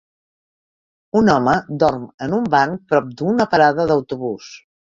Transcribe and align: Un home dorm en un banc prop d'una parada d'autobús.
Un 1.21 1.29
home 1.33 1.53
dorm 1.85 2.09
en 2.27 2.35
un 2.39 2.49
banc 2.55 2.83
prop 2.95 3.15
d'una 3.23 3.49
parada 3.55 3.89
d'autobús. 3.95 4.53